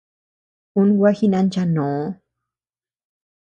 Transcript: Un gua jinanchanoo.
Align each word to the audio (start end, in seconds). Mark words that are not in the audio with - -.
Un 0.83 0.87
gua 0.99 1.11
jinanchanoo. 1.19 2.01